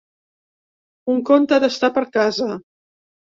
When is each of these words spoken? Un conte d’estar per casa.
Un 1.15 1.19
conte 1.31 1.59
d’estar 1.65 1.91
per 1.99 2.05
casa. 2.17 2.49